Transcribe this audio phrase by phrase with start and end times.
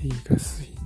[0.00, 0.77] 第一个适应